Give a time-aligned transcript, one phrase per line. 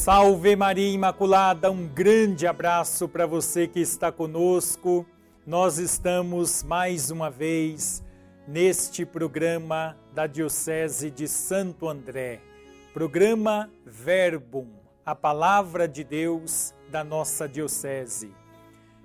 [0.00, 5.04] Salve Maria Imaculada, um grande abraço para você que está conosco.
[5.46, 8.02] Nós estamos mais uma vez
[8.48, 12.40] neste programa da Diocese de Santo André,
[12.94, 14.68] programa Verbum,
[15.04, 18.32] a palavra de Deus da nossa Diocese.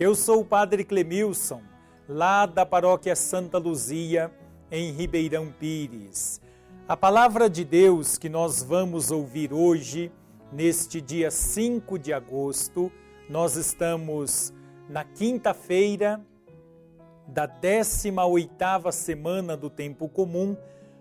[0.00, 1.60] Eu sou o Padre Clemilson,
[2.08, 4.32] lá da Paróquia Santa Luzia,
[4.70, 6.40] em Ribeirão Pires.
[6.88, 10.10] A palavra de Deus que nós vamos ouvir hoje
[10.50, 12.90] Neste dia 5 de agosto,
[13.28, 14.50] nós estamos
[14.88, 16.24] na quinta-feira
[17.26, 20.56] da 18ª semana do tempo comum.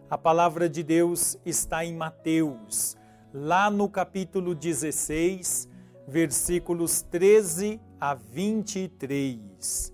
[0.10, 2.98] A palavra de Deus está em Mateus,
[3.34, 5.70] lá no capítulo 16,
[6.06, 9.94] versículos 13 a 23.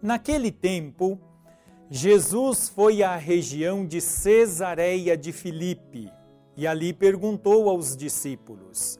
[0.00, 1.20] Naquele tempo,
[1.90, 6.10] Jesus foi à região de Cesareia de Filipe
[6.56, 8.98] e ali perguntou aos discípulos: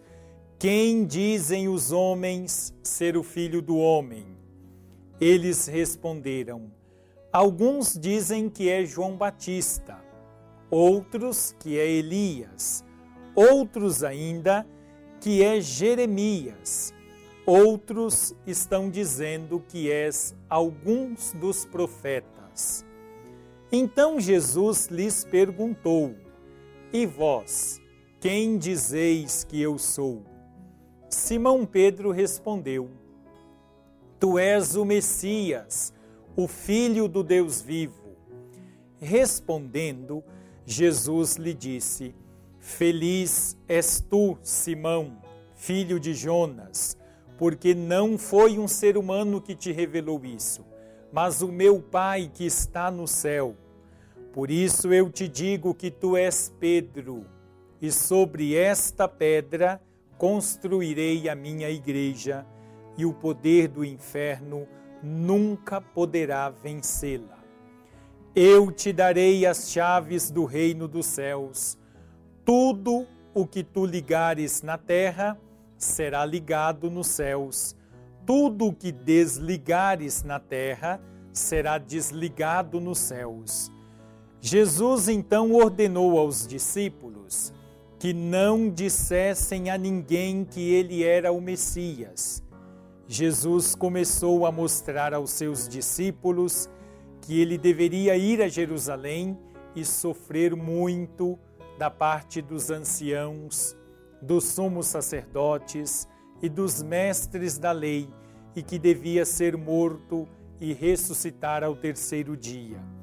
[0.58, 4.26] Quem dizem os homens ser o filho do homem?
[5.20, 6.70] Eles responderam:
[7.32, 9.98] Alguns dizem que é João Batista,
[10.70, 12.84] outros que é Elias,
[13.34, 14.66] outros ainda
[15.20, 16.92] que é Jeremias,
[17.46, 22.84] outros estão dizendo que és alguns dos profetas.
[23.72, 26.14] Então Jesus lhes perguntou:
[27.02, 27.78] e vós,
[28.18, 30.24] quem dizeis que eu sou?
[31.10, 32.90] Simão Pedro respondeu:
[34.18, 35.92] Tu és o Messias,
[36.34, 38.16] o Filho do Deus vivo.
[38.98, 40.24] Respondendo,
[40.64, 42.14] Jesus lhe disse:
[42.58, 45.18] Feliz és tu, Simão,
[45.54, 46.96] filho de Jonas,
[47.36, 50.64] porque não foi um ser humano que te revelou isso,
[51.12, 53.54] mas o meu Pai que está no céu.
[54.36, 57.24] Por isso eu te digo que tu és Pedro,
[57.80, 59.80] e sobre esta pedra
[60.18, 62.44] construirei a minha igreja,
[62.98, 64.68] e o poder do inferno
[65.02, 67.38] nunca poderá vencê-la.
[68.34, 71.78] Eu te darei as chaves do reino dos céus.
[72.44, 75.40] Tudo o que tu ligares na terra
[75.78, 77.74] será ligado nos céus.
[78.26, 81.00] Tudo o que desligares na terra
[81.32, 83.74] será desligado nos céus.
[84.48, 87.52] Jesus então ordenou aos discípulos
[87.98, 92.44] que não dissessem a ninguém que ele era o Messias.
[93.08, 96.70] Jesus começou a mostrar aos seus discípulos
[97.22, 99.36] que ele deveria ir a Jerusalém
[99.74, 101.36] e sofrer muito
[101.76, 103.76] da parte dos anciãos,
[104.22, 106.06] dos sumos sacerdotes
[106.40, 108.08] e dos mestres da lei,
[108.54, 110.28] e que devia ser morto
[110.60, 112.95] e ressuscitar ao terceiro dia.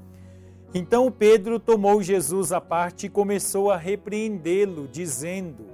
[0.73, 5.67] Então Pedro tomou Jesus à parte e começou a repreendê-lo, dizendo: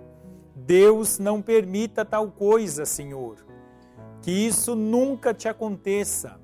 [0.54, 3.38] Deus não permita tal coisa, Senhor,
[4.22, 6.38] que isso nunca te aconteça.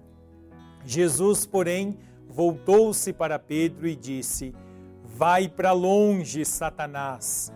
[0.85, 1.97] Jesus, porém,
[2.29, 4.55] voltou-se para Pedro e disse:
[5.03, 7.51] Vai para longe, Satanás.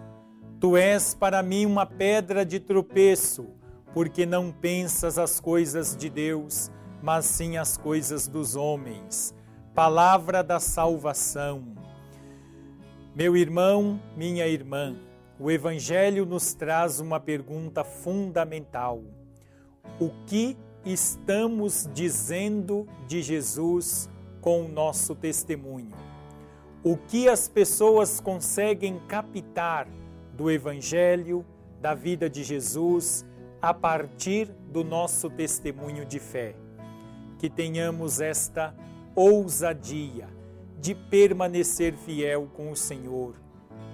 [0.59, 3.47] Tu és para mim uma pedra de tropeço,
[3.93, 6.69] porque não pensas as coisas de Deus,
[7.01, 9.33] mas sim as coisas dos homens
[9.73, 11.75] palavra da salvação.
[13.15, 14.95] Meu irmão, minha irmã,
[15.39, 19.01] o Evangelho nos traz uma pergunta fundamental:
[19.99, 24.09] o que estamos dizendo de Jesus
[24.41, 25.95] com o nosso testemunho?
[26.83, 29.87] O que as pessoas conseguem captar
[30.33, 31.45] do Evangelho,
[31.81, 33.25] da vida de Jesus,
[33.61, 36.55] a partir do nosso testemunho de fé?
[37.37, 38.73] Que tenhamos esta
[39.19, 40.29] ousadia
[40.79, 43.35] de permanecer fiel com o Senhor,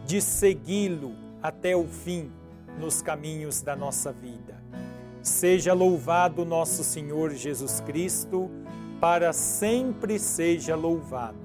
[0.05, 2.31] de segui-lo até o fim
[2.79, 4.63] nos caminhos da nossa vida.
[5.23, 8.51] Seja louvado nosso Senhor Jesus Cristo,
[9.01, 11.44] para sempre seja louvado.